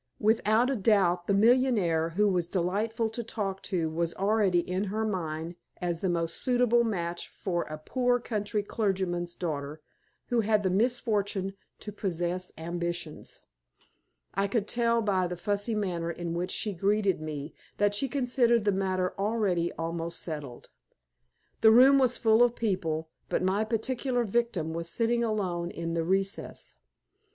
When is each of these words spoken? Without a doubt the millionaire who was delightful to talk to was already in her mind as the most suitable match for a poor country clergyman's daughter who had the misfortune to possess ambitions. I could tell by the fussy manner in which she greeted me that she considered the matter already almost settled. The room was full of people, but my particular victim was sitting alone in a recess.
Without 0.19 0.71
a 0.71 0.75
doubt 0.75 1.27
the 1.27 1.33
millionaire 1.35 2.09
who 2.17 2.27
was 2.27 2.47
delightful 2.47 3.07
to 3.09 3.23
talk 3.23 3.61
to 3.61 3.87
was 3.87 4.15
already 4.15 4.61
in 4.67 4.85
her 4.85 5.05
mind 5.05 5.55
as 5.79 6.01
the 6.01 6.09
most 6.09 6.37
suitable 6.37 6.83
match 6.83 7.27
for 7.27 7.65
a 7.65 7.77
poor 7.77 8.19
country 8.19 8.63
clergyman's 8.63 9.35
daughter 9.35 9.79
who 10.29 10.39
had 10.41 10.63
the 10.63 10.71
misfortune 10.71 11.53
to 11.77 11.91
possess 11.91 12.51
ambitions. 12.57 13.41
I 14.33 14.47
could 14.47 14.67
tell 14.67 15.03
by 15.03 15.27
the 15.27 15.37
fussy 15.37 15.75
manner 15.75 16.09
in 16.09 16.33
which 16.33 16.49
she 16.49 16.73
greeted 16.73 17.21
me 17.21 17.53
that 17.77 17.93
she 17.93 18.09
considered 18.09 18.65
the 18.65 18.71
matter 18.71 19.13
already 19.19 19.71
almost 19.73 20.19
settled. 20.21 20.71
The 21.61 21.69
room 21.69 21.99
was 21.99 22.17
full 22.17 22.41
of 22.41 22.55
people, 22.55 23.09
but 23.29 23.43
my 23.43 23.63
particular 23.63 24.23
victim 24.23 24.73
was 24.73 24.89
sitting 24.89 25.23
alone 25.23 25.69
in 25.69 25.95
a 25.95 26.03
recess. 26.03 26.77